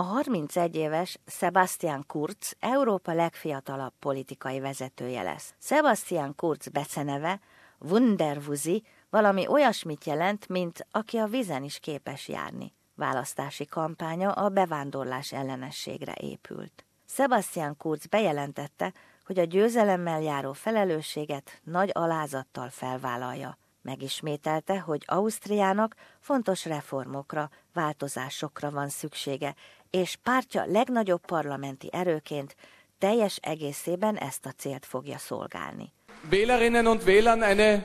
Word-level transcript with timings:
A 0.00 0.02
31 0.02 0.76
éves 0.76 1.18
Sebastian 1.26 2.04
Kurz 2.06 2.56
Európa 2.60 3.12
legfiatalabb 3.12 3.92
politikai 3.98 4.60
vezetője 4.60 5.22
lesz. 5.22 5.54
Sebastian 5.60 6.34
Kurz 6.34 6.68
beceneve 6.68 7.40
Wunderwuzi 7.78 8.82
valami 9.10 9.46
olyasmit 9.46 10.04
jelent, 10.04 10.48
mint 10.48 10.86
aki 10.90 11.16
a 11.16 11.26
vízen 11.26 11.64
is 11.64 11.78
képes 11.78 12.28
járni. 12.28 12.72
Választási 12.94 13.64
kampánya 13.64 14.30
a 14.30 14.48
bevándorlás 14.48 15.32
ellenességre 15.32 16.14
épült. 16.20 16.84
Sebastian 17.06 17.76
Kurz 17.76 18.06
bejelentette, 18.06 18.92
hogy 19.24 19.38
a 19.38 19.44
győzelemmel 19.44 20.22
járó 20.22 20.52
felelősséget 20.52 21.60
nagy 21.64 21.90
alázattal 21.92 22.68
felvállalja. 22.68 23.58
Megismételte, 23.82 24.78
hogy 24.78 25.02
Ausztriának 25.06 25.94
fontos 26.20 26.64
reformokra, 26.64 27.50
változásokra 27.72 28.70
van 28.70 28.88
szüksége, 28.88 29.54
és 29.90 30.16
pártja 30.22 30.64
legnagyobb 30.66 31.26
parlamenti 31.26 31.88
erőként 31.92 32.56
teljes 32.98 33.36
egészében 33.36 34.16
ezt 34.16 34.46
a 34.46 34.52
célt 34.56 34.86
fogja 34.86 35.18
szolgálni. 35.18 35.92
Wählerinnen 36.30 36.86
und 36.86 37.02
Wählern 37.04 37.42
eine 37.42 37.84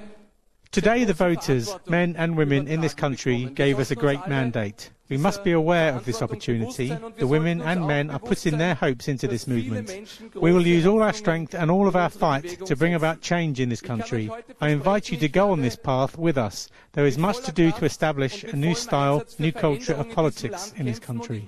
Today, 0.74 1.06
the 1.06 1.14
voters, 1.14 1.70
men 1.86 2.16
and 2.16 2.36
women 2.36 2.68
in 2.68 2.80
this 2.80 2.96
country, 2.96 3.48
gave 3.54 3.80
us 3.80 3.92
a 3.92 3.96
great 3.96 4.28
mandate. 4.28 4.93
We 5.10 5.18
must 5.18 5.44
be 5.44 5.52
aware 5.52 5.94
of 5.94 6.06
this 6.06 6.22
opportunity. 6.22 6.88
The 7.18 7.28
women 7.28 7.62
and 7.62 7.86
men 7.88 8.10
are 8.10 8.20
putting 8.20 8.58
their 8.58 8.74
hopes 8.74 9.08
into 9.08 9.28
this 9.28 9.48
movement. 9.48 9.92
We 10.36 10.54
will 10.54 10.66
use 10.66 10.86
all 10.86 11.02
our 11.04 11.14
strength 11.14 11.54
and 11.54 11.70
all 11.70 11.88
of 11.88 11.96
our 11.96 12.10
fight 12.10 12.66
to 12.66 12.76
bring 12.76 12.94
about 12.94 13.22
change 13.22 13.60
in 13.60 13.70
this 13.70 13.82
country. 13.82 14.32
I 14.62 14.70
invite 14.70 15.12
you 15.12 15.18
to 15.18 15.28
go 15.28 15.52
on 15.52 15.62
this 15.62 15.76
path 15.76 16.18
with 16.18 16.38
us. 16.38 16.70
There 16.92 17.06
is 17.06 17.18
much 17.18 17.42
to 17.42 17.52
do 17.52 17.72
to 17.72 17.86
establish 17.86 18.44
a 18.44 18.56
new 18.56 18.74
style, 18.74 19.24
new 19.38 19.52
culture 19.52 19.96
of 19.96 20.14
politics 20.14 20.74
in 20.78 20.86
this 20.86 21.00
country. 21.00 21.46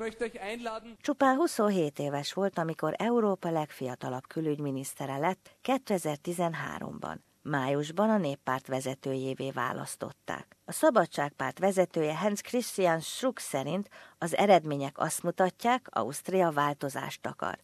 Csupán 1.02 1.36
27 1.36 2.00
éves 2.00 2.34
volt, 2.34 2.58
amikor 2.58 2.94
Európa 2.98 3.52
legfiatalabb 3.52 4.28
külügyminisztere 4.28 5.18
lett 5.18 5.58
2013-ban. 5.64 7.18
Májusban 7.42 8.10
a 8.10 8.18
néppárt 8.18 8.68
vezetőjévé 8.68 9.52
választották. 9.52 10.58
A 10.68 10.72
Szabadságpárt 10.72 11.60
vezetője 11.60 12.18
Hans 12.18 12.42
Christian 12.42 13.00
Schruck 13.00 13.40
szerint 13.40 13.90
az 14.18 14.36
eredmények 14.38 14.98
azt 14.98 15.24
mutatják, 15.24 15.88
Ausztria 15.90 16.52
változást 16.52 17.26
akar. 17.26 17.58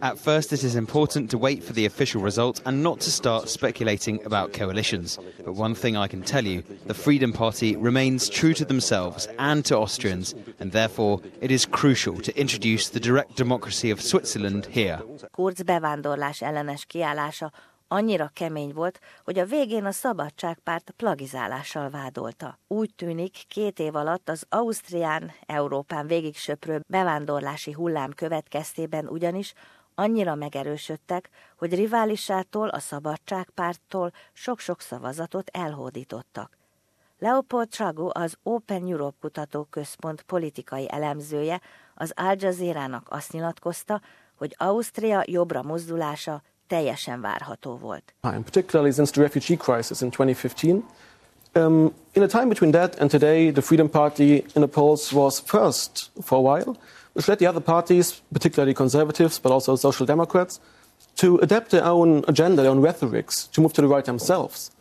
At 0.00 0.18
first, 0.18 0.52
it 0.52 0.62
is 0.62 0.74
important 0.74 1.30
to 1.30 1.38
wait 1.38 1.64
for 1.64 1.74
the 1.74 1.86
official 1.86 2.22
result 2.22 2.60
and 2.64 2.82
not 2.82 2.98
to 2.98 3.10
start 3.10 3.48
speculating 3.48 4.20
about 4.24 4.58
coalitions. 4.58 5.18
But 5.44 5.58
one 5.58 5.74
thing 5.74 5.96
I 6.04 6.08
can 6.08 6.22
tell 6.22 6.44
you 6.44 6.62
the 6.86 6.94
Freedom 6.94 7.32
Party 7.32 7.76
remains 7.76 8.28
true 8.28 8.52
to 8.52 8.64
themselves 8.64 9.28
and 9.36 9.64
to 9.66 9.76
Austrians, 9.76 10.34
and 10.58 10.70
therefore 10.70 11.20
it 11.40 11.50
is 11.50 11.66
crucial 11.70 12.14
to 12.14 12.32
introduce 12.40 12.90
the 12.90 13.00
direct 13.00 13.36
democracy 13.36 13.92
of 13.92 14.00
Switzerland 14.00 14.66
here. 14.66 15.04
Kurz 15.30 15.62
bevándorlás 15.62 16.42
ellenes 16.42 16.84
kiállása 16.84 17.52
annyira 17.88 18.30
kemény 18.34 18.72
volt, 18.72 19.00
hogy 19.24 19.38
a 19.38 19.44
végén 19.44 19.84
a 19.84 19.90
szabadságpárt 19.90 20.90
plagizálással 20.96 21.90
vádolta. 21.90 22.58
Úgy 22.66 22.94
tűnik, 22.94 23.42
két 23.48 23.78
év 23.78 23.94
alatt 23.94 24.28
az 24.28 24.44
Ausztrián, 24.48 25.32
Európán 25.46 26.06
végig 26.06 26.36
söprő 26.36 26.80
bevándorlási 26.88 27.72
hullám 27.72 28.10
következtében 28.10 29.08
ugyanis 29.08 29.54
annyira 29.94 30.34
megerősödtek, 30.34 31.30
hogy 31.56 31.74
riválisától, 31.74 32.68
a 32.68 32.78
szabadságpárttól 32.78 34.12
sok-sok 34.32 34.80
szavazatot 34.80 35.50
elhódítottak. 35.52 36.58
Leopold 37.18 37.68
Trago, 37.68 38.08
az 38.12 38.36
Open 38.42 38.86
Europe 38.86 39.16
kutatóközpont 39.20 40.22
politikai 40.22 40.90
elemzője, 40.90 41.60
az 41.94 42.12
Al 42.16 42.34
Jazeera-nak 42.38 43.06
azt 43.10 43.32
nyilatkozta, 43.32 44.00
hogy 44.34 44.54
Ausztria 44.58 45.22
jobbra 45.26 45.62
mozdulása 45.62 46.42
teljesen 46.66 47.20
várható 47.20 47.78
volt. 47.78 48.14
Particularly 48.20 48.92
since 48.92 49.12
the 49.12 49.20
refugee 49.20 49.56
crisis 49.56 50.00
in 50.00 50.10
2015. 50.10 50.84
Um, 51.56 51.94
in 52.12 52.22
the 52.22 52.26
time 52.26 52.48
between 52.48 52.72
that 52.72 52.98
and 53.00 53.10
today, 53.10 53.52
the 53.52 53.62
Freedom 53.62 53.88
Party 53.88 54.44
in 54.54 54.60
the 54.62 54.68
polls 54.68 55.12
was 55.12 55.40
first 55.40 56.10
for 56.22 56.38
a 56.38 56.40
while, 56.40 56.76
which 57.12 57.28
led 57.28 57.38
the 57.38 57.46
other 57.46 57.60
parties, 57.60 58.22
particularly 58.32 58.74
conservatives, 58.74 59.38
but 59.38 59.52
also 59.52 59.76
social 59.76 60.06
democrats, 60.06 60.58
to 61.16 61.38
adapt 61.38 61.70
their 61.70 61.84
own 61.84 62.24
agenda, 62.26 62.62
their 62.62 62.70
own 62.70 62.80
rhetorics, 62.80 63.46
to 63.52 63.60
move 63.60 63.72
to 63.72 63.80
the 63.80 63.86
right 63.86 64.04
themselves. 64.04 64.72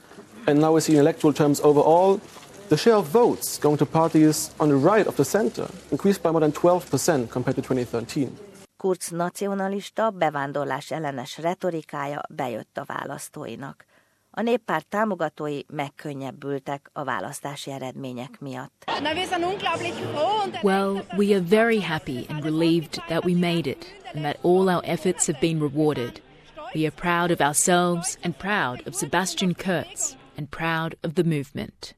And 0.47 0.59
now 0.59 0.73
we 0.73 0.81
see 0.81 0.93
in 0.93 0.99
electoral 0.99 1.33
terms 1.33 1.61
overall, 1.61 2.19
the 2.69 2.77
share 2.77 2.95
of 2.95 3.05
votes 3.05 3.59
going 3.59 3.77
to 3.77 3.85
parties 3.85 4.49
on 4.59 4.69
the 4.69 4.75
right 4.75 5.05
of 5.05 5.15
the 5.15 5.25
center 5.25 5.67
increased 5.91 6.23
by 6.23 6.31
more 6.31 6.41
than 6.41 6.51
12% 6.51 7.29
compared 7.29 7.55
to 7.55 7.61
2013. 7.61 8.35
Kurz 8.83 9.09
nacionalista, 9.09 10.09
bevándorlás 10.09 10.91
ellenes 10.91 11.37
retorikája 11.37 12.21
bejött 12.29 12.77
a 12.77 12.83
választóinak. 12.85 13.85
A 14.31 14.41
néppárt 14.41 14.87
támogatói 14.87 15.59
megkönnyebbültek 15.67 16.89
a 16.93 17.03
választási 17.03 17.71
eredmények 17.71 18.39
miatt. 18.39 18.91
Well, 20.61 21.05
we 21.17 21.35
are 21.35 21.43
very 21.49 21.81
happy 21.81 22.25
and 22.29 22.43
relieved 22.43 23.03
that 23.07 23.25
we 23.25 23.33
made 23.33 23.69
it 23.69 23.85
and 24.13 24.23
that 24.23 24.37
all 24.41 24.69
our 24.69 24.83
efforts 24.85 25.27
have 25.27 25.39
been 25.39 25.59
rewarded. 25.59 26.21
We 26.73 26.81
are 26.81 26.95
proud 26.95 27.31
of 27.31 27.39
ourselves 27.39 28.17
and 28.21 28.35
proud 28.37 28.87
of 28.87 28.93
Sebastian 28.93 29.53
Kurz 29.53 30.15
and 30.37 30.49
proud 30.49 30.97
of 31.03 31.13
the 31.13 31.23
movement. 31.23 31.93